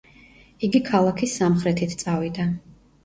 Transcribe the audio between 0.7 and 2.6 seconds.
ქალაქის სამხრეთით წავიდა.